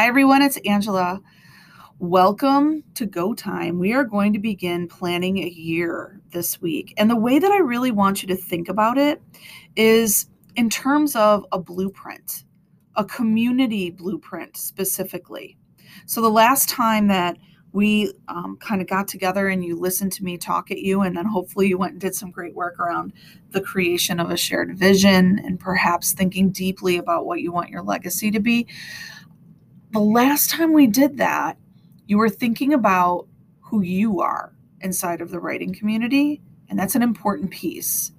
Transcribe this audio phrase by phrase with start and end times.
[0.00, 0.40] Hi, everyone.
[0.40, 1.20] It's Angela.
[1.98, 3.78] Welcome to Go Time.
[3.78, 6.94] We are going to begin planning a year this week.
[6.96, 9.20] And the way that I really want you to think about it
[9.76, 10.26] is
[10.56, 12.44] in terms of a blueprint,
[12.96, 15.58] a community blueprint specifically.
[16.06, 17.36] So, the last time that
[17.72, 21.14] we um, kind of got together and you listened to me talk at you, and
[21.14, 23.12] then hopefully you went and did some great work around
[23.50, 27.82] the creation of a shared vision and perhaps thinking deeply about what you want your
[27.82, 28.66] legacy to be.
[29.92, 31.58] The last time we did that,
[32.06, 33.26] you were thinking about
[33.60, 38.12] who you are inside of the writing community, and that's an important piece.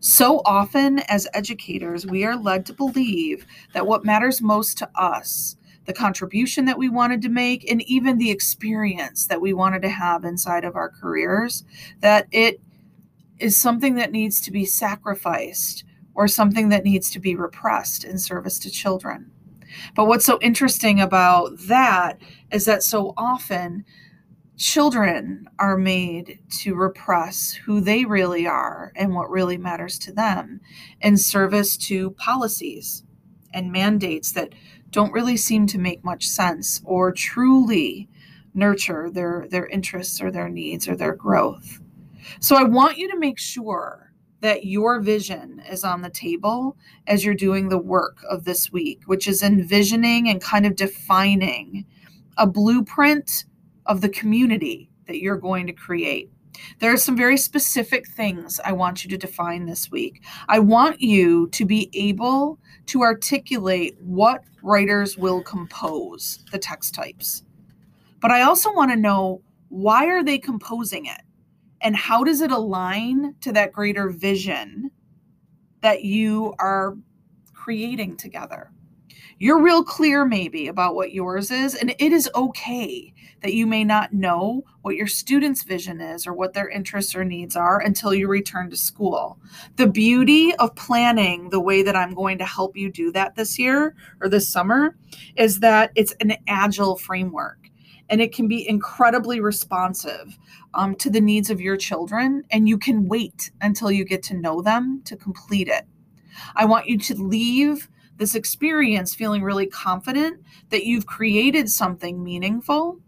[0.00, 5.56] So often, as educators, we are led to believe that what matters most to us
[5.84, 9.88] the contribution that we wanted to make, and even the experience that we wanted to
[9.88, 11.64] have inside of our careers,
[12.00, 12.60] that it
[13.38, 18.18] is something that needs to be sacrificed or something that needs to be repressed in
[18.18, 19.30] service to children.
[19.94, 23.84] But what's so interesting about that is that so often
[24.56, 30.60] children are made to repress who they really are and what really matters to them
[31.00, 33.04] in service to policies
[33.54, 34.52] and mandates that
[34.90, 38.08] don't really seem to make much sense or truly
[38.54, 41.80] nurture their their interests or their needs or their growth.
[42.40, 44.07] So I want you to make sure
[44.40, 49.02] that your vision is on the table as you're doing the work of this week,
[49.06, 51.84] which is envisioning and kind of defining
[52.36, 53.44] a blueprint
[53.86, 56.30] of the community that you're going to create.
[56.78, 60.24] There are some very specific things I want you to define this week.
[60.48, 67.42] I want you to be able to articulate what writers will compose the text types.
[68.20, 71.20] But I also want to know why are they composing it?
[71.80, 74.90] And how does it align to that greater vision
[75.80, 76.96] that you are
[77.54, 78.72] creating together?
[79.40, 83.84] You're real clear, maybe, about what yours is, and it is okay that you may
[83.84, 88.12] not know what your student's vision is or what their interests or needs are until
[88.12, 89.38] you return to school.
[89.76, 93.60] The beauty of planning the way that I'm going to help you do that this
[93.60, 94.96] year or this summer
[95.36, 97.67] is that it's an agile framework
[98.10, 100.38] and it can be incredibly responsive
[100.74, 104.34] um, to the needs of your children, and you can wait until you get to
[104.34, 105.86] know them to complete it.
[106.54, 112.98] I want you to leave this experience feeling really confident that you've created something meaningful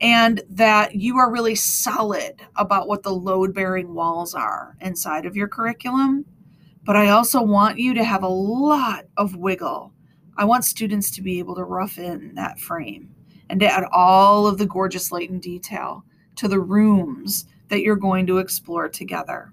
[0.00, 5.36] and that you are really solid about what the load bearing walls are inside of
[5.36, 6.24] your curriculum.
[6.84, 9.92] But I also want you to have a lot of wiggle.
[10.36, 13.14] I want students to be able to rough in that frame
[13.50, 16.04] and to add all of the gorgeous light and detail
[16.36, 19.52] to the rooms that you're going to explore together.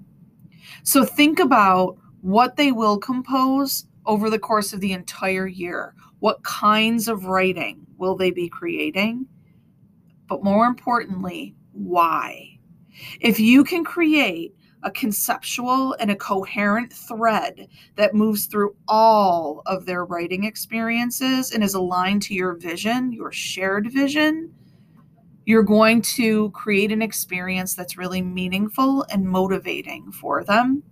[0.84, 5.94] So think about what they will compose over the course of the entire year.
[6.20, 9.28] What kinds of writing will they be creating?
[10.28, 12.60] But more importantly, why?
[13.20, 19.86] If you can create a conceptual and a coherent thread that moves through all of
[19.86, 24.52] their writing experiences and is aligned to your vision, your shared vision,
[25.46, 30.84] you're going to create an experience that's really meaningful and motivating for them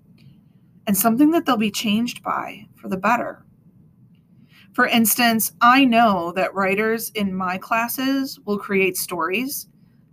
[0.88, 3.46] and something that they'll be changed by for the better.
[4.74, 9.68] For instance, I know that writers in my classes will create stories,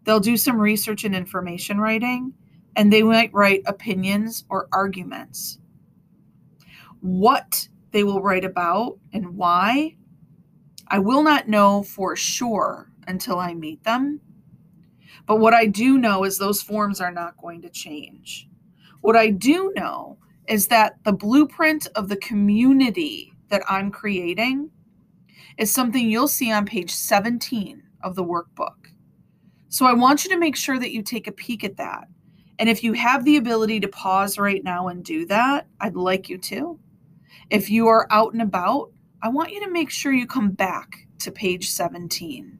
[0.04, 2.32] they'll do some research and information writing,
[2.76, 5.58] and they might write opinions or arguments.
[7.00, 9.96] What they will write about and why,
[10.88, 14.20] I will not know for sure until I meet them.
[15.24, 18.48] But what I do know is those forms are not going to change.
[19.00, 24.70] What I do know is that the blueprint of the community that I'm creating
[25.58, 28.90] is something you'll see on page 17 of the workbook.
[29.68, 32.08] So I want you to make sure that you take a peek at that.
[32.58, 36.28] And if you have the ability to pause right now and do that, I'd like
[36.28, 36.78] you to.
[37.50, 38.90] If you are out and about,
[39.22, 42.58] I want you to make sure you come back to page 17.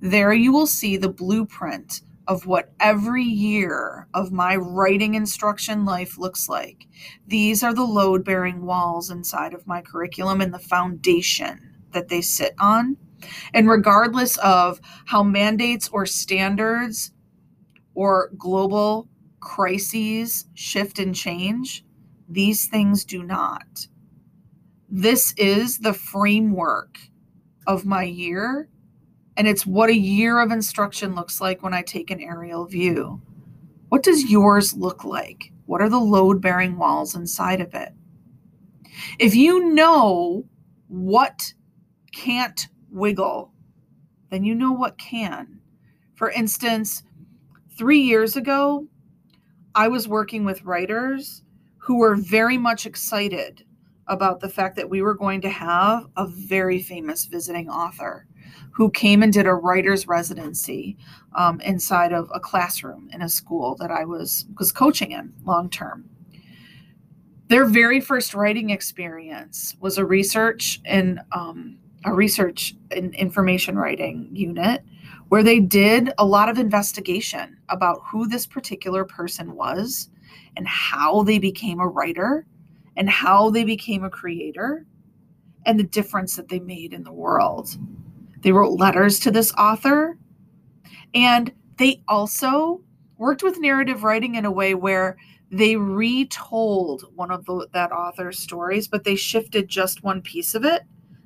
[0.00, 6.18] There you will see the blueprint of what every year of my writing instruction life
[6.18, 6.86] looks like.
[7.26, 12.20] These are the load bearing walls inside of my curriculum and the foundation that they
[12.20, 12.96] sit on.
[13.54, 17.12] And regardless of how mandates or standards
[17.94, 19.08] or global
[19.42, 21.84] crises shift and change,
[22.28, 23.86] these things do not.
[24.88, 26.98] This is the framework
[27.66, 28.68] of my year
[29.36, 33.20] and it's what a year of instruction looks like when I take an aerial view.
[33.88, 35.52] What does yours look like?
[35.66, 37.92] What are the load bearing walls inside of it?
[39.18, 40.44] If you know
[40.88, 41.52] what
[42.12, 43.52] can't wiggle
[44.32, 45.60] then you know what can.
[46.14, 47.02] For instance,
[47.76, 48.86] three years ago,
[49.74, 51.42] I was working with writers
[51.78, 53.64] who were very much excited
[54.06, 58.26] about the fact that we were going to have a very famous visiting author
[58.72, 60.96] who came and did a writer's residency
[61.34, 65.70] um, inside of a classroom in a school that I was was coaching in long
[65.70, 66.08] term.
[67.48, 74.28] Their very first writing experience was a research in um, a research and information writing
[74.32, 74.82] unit
[75.32, 80.10] where they did a lot of investigation about who this particular person was
[80.58, 82.46] and how they became a writer
[82.98, 84.84] and how they became a creator
[85.64, 87.78] and the difference that they made in the world.
[88.42, 90.18] They wrote letters to this author
[91.14, 92.82] and they also
[93.16, 95.16] worked with narrative writing in a way where
[95.50, 100.66] they retold one of the, that author's stories, but they shifted just one piece of
[100.66, 100.82] it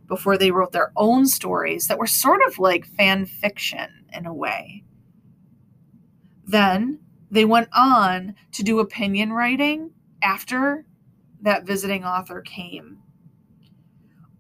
[0.07, 4.35] before they wrote their own stories that were sort of like fan fiction in a
[4.35, 4.83] way.
[6.47, 7.01] Then
[7.31, 9.91] they went on to do opinion writing
[10.23, 10.85] after
[11.43, 12.99] that visiting author came.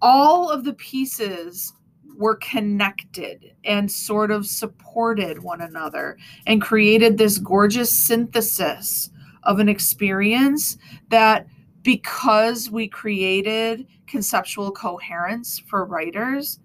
[0.00, 1.72] All of the pieces
[2.16, 6.16] were connected and sort of supported one another
[6.46, 9.10] and created this gorgeous synthesis
[9.42, 10.78] of an experience
[11.10, 11.46] that
[11.86, 16.58] because we created conceptual coherence for writers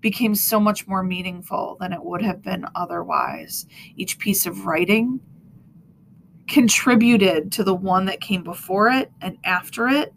[0.00, 3.66] became so much more meaningful than it would have been otherwise.
[3.96, 5.18] Each piece of writing
[6.46, 10.14] contributed to the one that came before it and after it,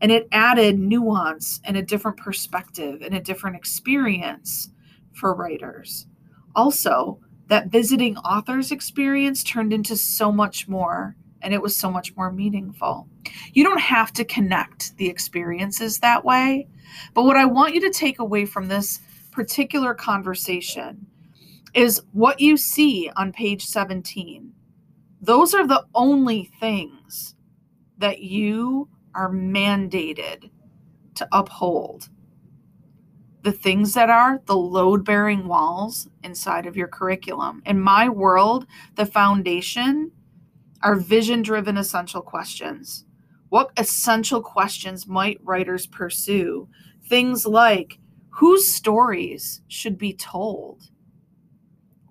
[0.00, 4.70] and it added nuance and a different perspective and a different experience
[5.14, 6.06] for writers.
[6.54, 7.18] Also,
[7.48, 11.16] that visiting author's experience turned into so much more
[11.46, 13.06] and it was so much more meaningful.
[13.52, 16.66] You don't have to connect the experiences that way,
[17.14, 18.98] but what I want you to take away from this
[19.30, 21.06] particular conversation
[21.72, 24.52] is what you see on page 17.
[25.20, 27.36] Those are the only things
[27.96, 30.50] that you are mandated
[31.14, 32.08] to uphold.
[33.42, 37.62] The things that are the load bearing walls inside of your curriculum.
[37.64, 38.66] In my world,
[38.96, 40.10] the foundation
[40.86, 43.06] are vision driven essential questions.
[43.48, 46.68] What essential questions might writers pursue?
[47.08, 47.98] Things like
[48.30, 50.88] whose stories should be told?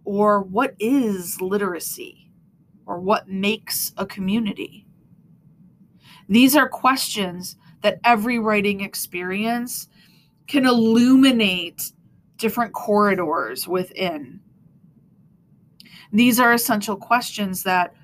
[0.04, 2.30] Or what is literacy?
[2.86, 4.86] Or what makes a community?
[6.28, 9.88] These are questions that every writing experience
[10.48, 11.94] can illuminate
[12.36, 14.42] different corridors within.
[16.12, 17.96] These are essential questions that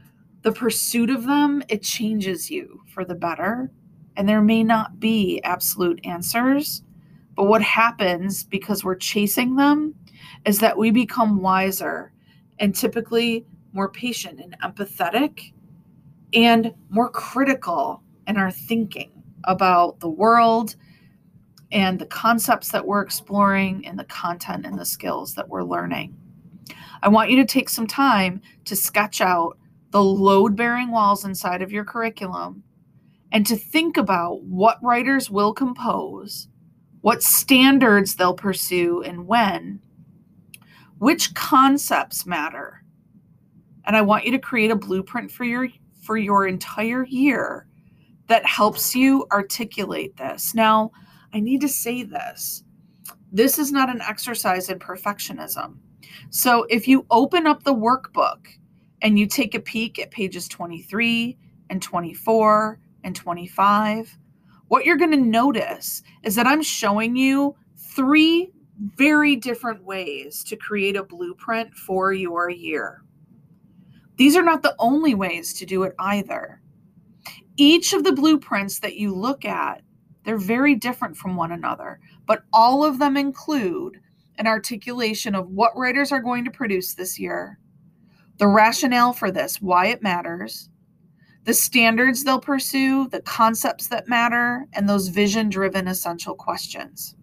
[0.42, 3.72] the pursuit of them, it changes you for the better.
[4.18, 6.84] And there may not be absolute answers.
[7.36, 9.96] But what happens because we're chasing them
[10.46, 12.12] is that we become wiser
[12.60, 15.54] and typically more patient and empathetic
[16.34, 19.12] and more critical in our thinking
[19.46, 20.76] about the world
[21.72, 26.16] and the concepts that we're exploring and the content and the skills that we're learning.
[27.02, 29.58] I want you to take some time to sketch out
[29.92, 32.64] the load bearing walls inside of your curriculum,
[33.32, 36.48] and to think about what writers will compose,
[37.02, 39.80] what standards they'll pursue, and when,
[40.98, 42.84] which concepts matter.
[43.86, 45.68] And I want you to create a blueprint for your
[46.02, 47.68] for your entire year
[48.28, 50.56] that helps you articulate this.
[50.56, 50.92] Now,
[51.34, 52.64] I need to say this.
[53.32, 55.78] This is not an exercise in perfectionism.
[56.30, 58.48] So if you open up the workbook
[59.02, 61.38] and you take a peek at pages 23
[61.70, 64.18] and 24 and 25,
[64.68, 68.52] what you're going to notice is that I'm showing you three
[68.96, 73.04] very different ways to create a blueprint for your year.
[74.18, 76.62] These are not the only ways to do it either.
[77.58, 79.82] Each of the blueprints that you look at,
[80.24, 84.00] they're very different from one another, but all of them include
[84.38, 87.60] an articulation of what writers are going to produce this year,
[88.42, 90.68] the rationale for this, why it matters,
[91.44, 97.16] the standards they'll pursue, the concepts that matter, and those vision driven essential questions.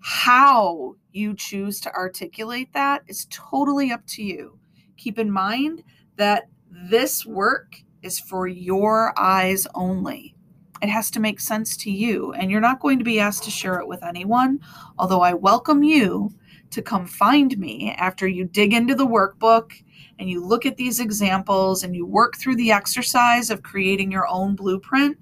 [0.00, 4.58] How you choose to articulate that is totally up to you.
[4.98, 5.82] Keep in mind
[6.16, 10.34] that this work is for your eyes only.
[10.82, 13.50] It has to make sense to you, and you're not going to be asked to
[13.50, 14.60] share it with anyone,
[14.98, 16.34] although I welcome you
[16.70, 19.72] to come find me after you dig into the workbook
[20.18, 24.28] and you look at these examples and you work through the exercise of creating your
[24.28, 25.16] own blueprint,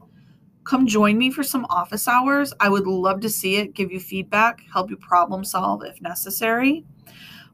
[0.69, 2.53] Come join me for some office hours.
[2.61, 6.85] I would love to see it, give you feedback, help you problem solve if necessary.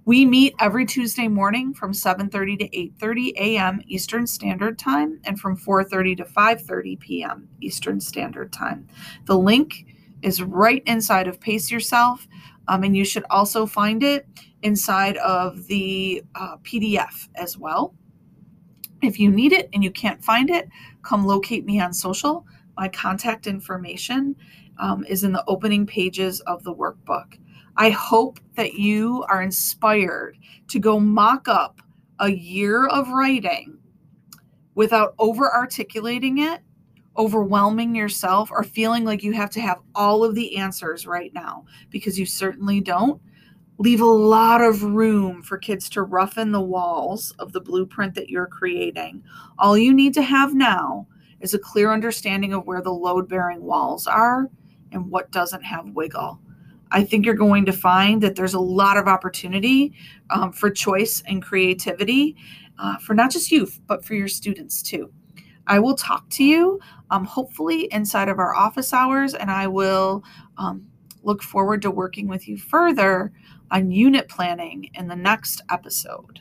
[0.05, 3.81] We meet every Tuesday morning from 7:30 to 8:30 a.m.
[3.87, 7.49] Eastern Standard Time and from 4:30 to 5:30 p.m.
[7.61, 8.89] Eastern Standard Time.
[9.27, 9.87] The link
[10.23, 12.27] is right inside of Pace Yourself,
[12.69, 14.27] um, and you should also find it
[14.63, 17.95] inside of the uh, PDF as well.
[19.03, 20.69] If you need it and you can't find it,
[21.03, 22.47] come locate me on social.
[22.77, 24.35] My contact information
[24.79, 27.39] um, is in the opening pages of the workbook.
[27.77, 31.81] I hope that you are inspired to go mock up
[32.21, 33.79] a year of writing
[34.75, 36.61] without over articulating it,
[37.17, 41.65] overwhelming yourself, or feeling like you have to have all of the answers right now,
[41.91, 43.21] because you certainly don't.
[43.79, 48.29] Leave a lot of room for kids to roughen the walls of the blueprint that
[48.29, 49.23] you're creating.
[49.59, 51.07] All you need to have now
[51.41, 54.49] is a clear understanding of where the load bearing walls are
[54.93, 56.41] and what doesn't have wiggle.
[56.93, 59.93] I think you're going to find that there's a lot of opportunity
[60.31, 62.37] um, for choice and creativity
[62.79, 65.13] uh, for not just youth, but for your students too.
[65.67, 66.81] I will talk to you
[67.11, 70.25] um, hopefully inside of our office hours, and I will
[70.59, 70.87] um,
[71.23, 73.33] look forward to working with you further
[73.71, 76.41] on unit planning in the next episode.